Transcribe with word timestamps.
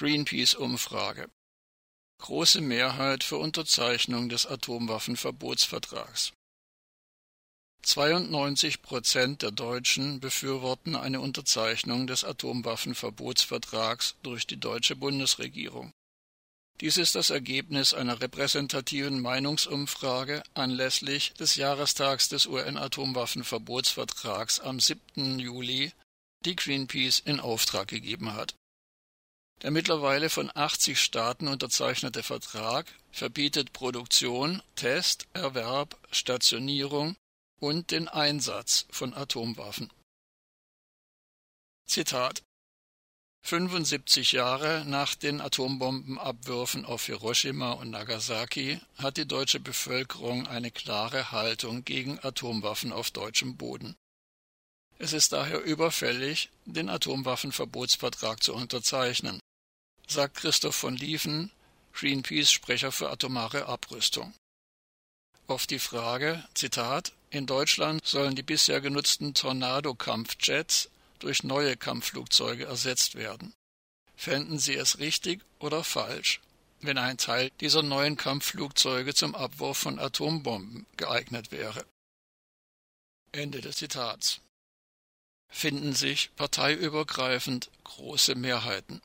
Greenpeace-Umfrage. 0.00 1.30
Große 2.22 2.62
Mehrheit 2.62 3.22
für 3.22 3.36
Unterzeichnung 3.36 4.30
des 4.30 4.46
Atomwaffenverbotsvertrags. 4.46 6.32
92 7.82 8.80
Prozent 8.80 9.42
der 9.42 9.50
Deutschen 9.50 10.20
befürworten 10.20 10.96
eine 10.96 11.20
Unterzeichnung 11.20 12.06
des 12.06 12.24
Atomwaffenverbotsvertrags 12.24 14.14
durch 14.22 14.46
die 14.46 14.56
deutsche 14.56 14.96
Bundesregierung. 14.96 15.92
Dies 16.80 16.96
ist 16.96 17.14
das 17.14 17.28
Ergebnis 17.28 17.92
einer 17.92 18.22
repräsentativen 18.22 19.20
Meinungsumfrage 19.20 20.42
anlässlich 20.54 21.34
des 21.34 21.56
Jahrestags 21.56 22.30
des 22.30 22.46
UN-Atomwaffenverbotsvertrags 22.46 24.60
am 24.60 24.80
7. 24.80 25.38
Juli, 25.38 25.92
die 26.46 26.56
Greenpeace 26.56 27.20
in 27.20 27.38
Auftrag 27.38 27.88
gegeben 27.88 28.32
hat. 28.32 28.54
Der 29.62 29.70
mittlerweile 29.70 30.30
von 30.30 30.50
80 30.54 30.98
Staaten 30.98 31.46
unterzeichnete 31.46 32.22
Vertrag 32.22 32.86
verbietet 33.12 33.72
Produktion, 33.74 34.62
Test, 34.74 35.26
Erwerb, 35.34 35.98
Stationierung 36.10 37.16
und 37.60 37.90
den 37.90 38.08
Einsatz 38.08 38.86
von 38.90 39.12
Atomwaffen. 39.12 39.92
Zitat 41.86 42.42
75 43.42 44.32
Jahre 44.32 44.84
nach 44.86 45.14
den 45.14 45.40
Atombombenabwürfen 45.40 46.84
auf 46.84 47.06
Hiroshima 47.06 47.72
und 47.72 47.90
Nagasaki 47.90 48.80
hat 48.96 49.16
die 49.16 49.26
deutsche 49.26 49.60
Bevölkerung 49.60 50.46
eine 50.46 50.70
klare 50.70 51.32
Haltung 51.32 51.84
gegen 51.84 52.18
Atomwaffen 52.22 52.92
auf 52.92 53.10
deutschem 53.10 53.56
Boden. 53.56 53.96
Es 54.98 55.14
ist 55.14 55.32
daher 55.32 55.62
überfällig, 55.62 56.50
den 56.66 56.90
Atomwaffenverbotsvertrag 56.90 58.42
zu 58.42 58.54
unterzeichnen, 58.54 59.40
sagt 60.10 60.38
Christoph 60.38 60.74
von 60.74 60.96
Lieven, 60.96 61.52
Greenpeace-Sprecher 61.92 62.90
für 62.90 63.10
atomare 63.10 63.66
Abrüstung. 63.66 64.34
Auf 65.46 65.66
die 65.66 65.78
Frage, 65.78 66.44
Zitat, 66.54 67.12
in 67.30 67.46
Deutschland 67.46 68.04
sollen 68.04 68.34
die 68.34 68.42
bisher 68.42 68.80
genutzten 68.80 69.34
Tornado-Kampfjets 69.34 70.90
durch 71.20 71.44
neue 71.44 71.76
Kampfflugzeuge 71.76 72.64
ersetzt 72.64 73.14
werden. 73.14 73.52
Fänden 74.16 74.58
Sie 74.58 74.74
es 74.74 74.98
richtig 74.98 75.42
oder 75.60 75.84
falsch, 75.84 76.40
wenn 76.80 76.98
ein 76.98 77.16
Teil 77.16 77.50
dieser 77.60 77.82
neuen 77.82 78.16
Kampfflugzeuge 78.16 79.14
zum 79.14 79.34
Abwurf 79.34 79.78
von 79.78 79.98
Atombomben 79.98 80.86
geeignet 80.96 81.52
wäre? 81.52 81.86
Ende 83.32 83.60
des 83.60 83.76
Zitats. 83.76 84.40
Finden 85.48 85.94
sich 85.94 86.30
parteiübergreifend 86.36 87.70
große 87.84 88.34
Mehrheiten. 88.34 89.00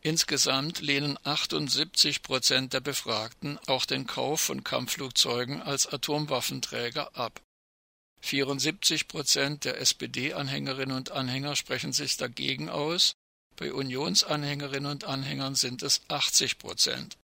Insgesamt 0.00 0.80
lehnen 0.80 1.18
78 1.24 2.22
Prozent 2.22 2.72
der 2.72 2.80
Befragten 2.80 3.58
auch 3.66 3.84
den 3.84 4.06
Kauf 4.06 4.40
von 4.40 4.62
Kampfflugzeugen 4.62 5.60
als 5.60 5.86
Atomwaffenträger 5.86 7.16
ab. 7.16 7.40
74 8.20 9.08
Prozent 9.08 9.64
der 9.64 9.80
SPD-Anhängerinnen 9.80 10.96
und 10.96 11.10
Anhänger 11.10 11.56
sprechen 11.56 11.92
sich 11.92 12.16
dagegen 12.16 12.68
aus, 12.68 13.14
bei 13.56 13.72
Unionsanhängerinnen 13.72 14.90
und 14.90 15.04
Anhängern 15.04 15.56
sind 15.56 15.82
es 15.82 16.02
80 16.08 16.58
Prozent. 16.58 17.18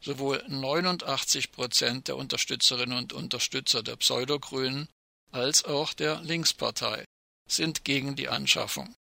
Sowohl 0.00 0.42
89 0.48 1.52
Prozent 1.52 2.08
der 2.08 2.16
Unterstützerinnen 2.16 2.98
und 2.98 3.12
Unterstützer 3.12 3.82
der 3.84 3.96
Pseudogrünen 3.96 4.88
als 5.30 5.64
auch 5.64 5.94
der 5.94 6.20
Linkspartei 6.22 7.04
sind 7.48 7.84
gegen 7.84 8.16
die 8.16 8.28
Anschaffung. 8.28 8.94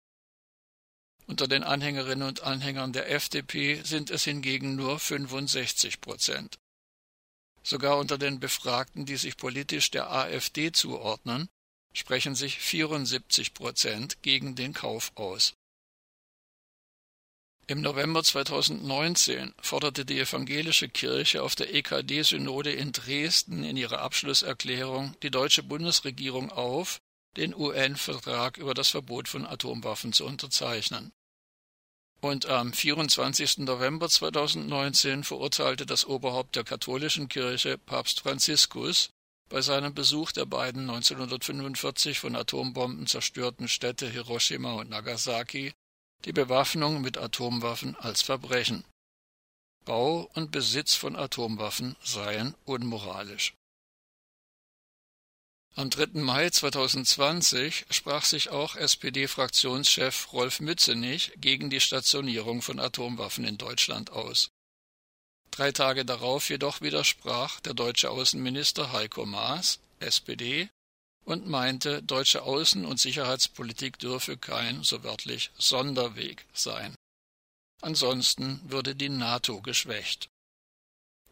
Unter 1.26 1.48
den 1.48 1.62
Anhängerinnen 1.62 2.26
und 2.26 2.42
Anhängern 2.42 2.92
der 2.92 3.10
FDP 3.10 3.82
sind 3.82 4.10
es 4.10 4.24
hingegen 4.24 4.76
nur 4.76 4.98
65 4.98 6.00
Prozent. 6.00 6.58
Sogar 7.62 7.98
unter 7.98 8.18
den 8.18 8.40
Befragten, 8.40 9.06
die 9.06 9.16
sich 9.16 9.36
politisch 9.36 9.90
der 9.90 10.10
AfD 10.10 10.72
zuordnen, 10.72 11.48
sprechen 11.92 12.34
sich 12.34 12.58
74 12.58 13.54
Prozent 13.54 14.22
gegen 14.22 14.54
den 14.56 14.72
Kauf 14.72 15.12
aus. 15.14 15.54
Im 17.68 17.80
November 17.80 18.24
2019 18.24 19.54
forderte 19.60 20.04
die 20.04 20.18
evangelische 20.18 20.88
Kirche 20.88 21.42
auf 21.42 21.54
der 21.54 21.72
EKD-Synode 21.72 22.72
in 22.72 22.90
Dresden 22.90 23.62
in 23.62 23.76
ihrer 23.76 24.00
Abschlusserklärung 24.00 25.16
die 25.22 25.30
deutsche 25.30 25.62
Bundesregierung 25.62 26.50
auf, 26.50 27.00
den 27.36 27.54
UN-Vertrag 27.54 28.58
über 28.58 28.74
das 28.74 28.88
Verbot 28.88 29.28
von 29.28 29.46
Atomwaffen 29.46 30.12
zu 30.12 30.24
unterzeichnen. 30.24 31.12
Und 32.20 32.46
am 32.46 32.72
24. 32.72 33.58
November 33.58 34.08
2019 34.08 35.24
verurteilte 35.24 35.86
das 35.86 36.06
Oberhaupt 36.06 36.54
der 36.54 36.64
katholischen 36.64 37.28
Kirche, 37.28 37.78
Papst 37.78 38.20
Franziskus, 38.20 39.10
bei 39.48 39.60
seinem 39.60 39.92
Besuch 39.92 40.32
der 40.32 40.46
beiden 40.46 40.88
1945 40.88 42.20
von 42.20 42.36
Atombomben 42.36 43.06
zerstörten 43.06 43.68
Städte 43.68 44.08
Hiroshima 44.08 44.74
und 44.74 44.88
Nagasaki 44.88 45.74
die 46.24 46.32
Bewaffnung 46.32 47.00
mit 47.00 47.18
Atomwaffen 47.18 47.96
als 47.96 48.22
Verbrechen. 48.22 48.84
Bau 49.84 50.30
und 50.34 50.52
Besitz 50.52 50.94
von 50.94 51.16
Atomwaffen 51.16 51.96
seien 52.02 52.54
unmoralisch. 52.64 53.54
Am 55.74 55.88
3. 55.88 56.20
Mai 56.20 56.50
2020 56.50 57.86
sprach 57.88 58.26
sich 58.26 58.50
auch 58.50 58.76
SPD-Fraktionschef 58.76 60.30
Rolf 60.34 60.60
Mützenich 60.60 61.32
gegen 61.36 61.70
die 61.70 61.80
Stationierung 61.80 62.60
von 62.60 62.78
Atomwaffen 62.78 63.44
in 63.44 63.56
Deutschland 63.56 64.10
aus. 64.10 64.50
Drei 65.50 65.72
Tage 65.72 66.04
darauf 66.04 66.50
jedoch 66.50 66.82
widersprach 66.82 67.60
der 67.60 67.72
deutsche 67.72 68.10
Außenminister 68.10 68.92
Heiko 68.92 69.24
Maas, 69.24 69.80
SPD, 69.98 70.68
und 71.24 71.46
meinte, 71.46 72.02
deutsche 72.02 72.42
Außen- 72.42 72.84
und 72.84 73.00
Sicherheitspolitik 73.00 73.98
dürfe 73.98 74.36
kein, 74.36 74.82
so 74.82 75.02
wörtlich, 75.04 75.52
Sonderweg 75.56 76.44
sein. 76.52 76.94
Ansonsten 77.80 78.60
würde 78.64 78.94
die 78.94 79.08
NATO 79.08 79.62
geschwächt. 79.62 80.28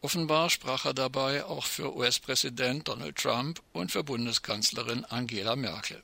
Offenbar 0.01 0.49
sprach 0.49 0.85
er 0.85 0.95
dabei 0.95 1.45
auch 1.45 1.65
für 1.65 1.95
US-Präsident 1.95 2.87
Donald 2.87 3.17
Trump 3.17 3.61
und 3.71 3.91
für 3.91 4.03
Bundeskanzlerin 4.03 5.05
Angela 5.05 5.55
Merkel. 5.55 6.03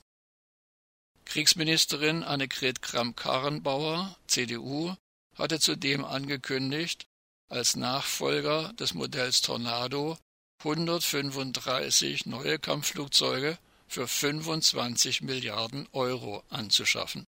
Kriegsministerin 1.26 2.24
Annegret 2.24 2.82
Kramp-Karrenbauer, 2.82 4.16
CDU, 4.28 4.96
hatte 5.36 5.60
zudem 5.60 6.06
angekündigt, 6.06 7.08
als 7.50 7.76
Nachfolger 7.76 8.72
des 8.74 8.94
Modells 8.94 9.42
Tornado 9.42 10.18
135 10.60 12.28
neue 12.28 12.60
Kampfflugzeuge 12.60 13.58
für 13.88 14.08
25 14.08 15.22
Milliarden 15.22 15.88
Euro 15.92 16.44
anzuschaffen. 16.50 17.26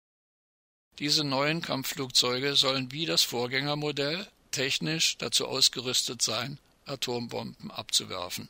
Diese 1.00 1.24
neuen 1.24 1.62
Kampfflugzeuge 1.62 2.56
sollen 2.56 2.92
wie 2.92 3.06
das 3.06 3.24
Vorgängermodell 3.24 4.28
technisch 4.58 5.20
dazu 5.20 5.48
ausgerüstet 5.48 6.24
sein, 6.24 6.60
Atombomben 6.86 7.70
abzuwerfen. 7.70 8.50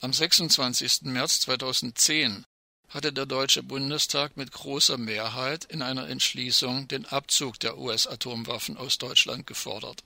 Am 0.00 0.14
26. 0.14 1.02
März 1.02 1.40
2010 1.40 2.46
hatte 2.88 3.12
der 3.12 3.26
Deutsche 3.26 3.62
Bundestag 3.62 4.38
mit 4.38 4.50
großer 4.50 4.96
Mehrheit 4.96 5.66
in 5.66 5.82
einer 5.82 6.08
Entschließung 6.08 6.88
den 6.88 7.04
Abzug 7.04 7.60
der 7.60 7.76
US-Atomwaffen 7.76 8.78
aus 8.78 8.96
Deutschland 8.96 9.46
gefordert. 9.46 10.02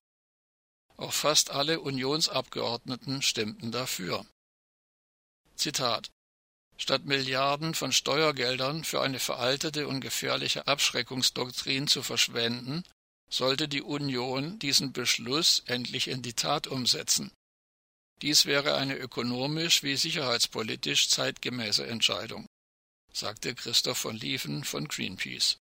Auch 0.97 1.13
fast 1.13 1.51
alle 1.51 1.81
Unionsabgeordneten 1.81 3.23
stimmten 3.23 3.71
dafür. 3.71 4.27
Zitat 5.55 6.11
Statt 6.77 7.05
Milliarden 7.05 7.73
von 7.75 7.93
Steuergeldern 7.93 8.83
für 8.83 9.01
eine 9.01 9.21
veraltete 9.21 9.87
und 9.87 10.01
gefährliche 10.01 10.67
Abschreckungsdoktrin 10.67 11.87
zu 11.87 12.03
verschwenden, 12.03 12.85
sollte 13.29 13.69
die 13.69 13.83
Union 13.83 14.59
diesen 14.59 14.93
Beschluss 14.93 15.63
endlich 15.67 16.09
in 16.09 16.23
die 16.23 16.35
Tat 16.35 16.67
umsetzen. 16.67 17.33
Dies 18.23 18.47
wäre 18.47 18.77
eine 18.77 18.97
ökonomisch 18.97 19.83
wie 19.83 19.97
sicherheitspolitisch 19.97 21.09
zeitgemäße 21.11 21.87
Entscheidung, 21.87 22.47
sagte 23.13 23.55
Christoph 23.55 23.99
von 23.99 24.17
Lieven 24.17 24.65
von 24.65 24.89
Greenpeace. 24.89 25.59